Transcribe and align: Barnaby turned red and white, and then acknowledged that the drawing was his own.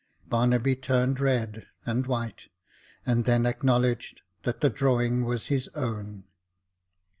Barnaby 0.27 0.75
turned 0.75 1.19
red 1.19 1.67
and 1.85 2.07
white, 2.07 2.47
and 3.05 3.25
then 3.25 3.45
acknowledged 3.45 4.23
that 4.41 4.59
the 4.59 4.69
drawing 4.71 5.25
was 5.25 5.45
his 5.45 5.67
own. 5.75 6.23